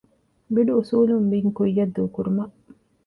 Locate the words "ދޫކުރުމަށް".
1.95-2.55